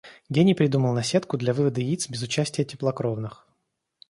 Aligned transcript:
Гений 0.29 0.55
придумал 0.55 0.93
наседку 0.93 1.37
для 1.37 1.53
вывода 1.53 1.79
яиц 1.79 2.09
без 2.09 2.23
участия 2.23 2.65
теплокровных. 2.65 3.47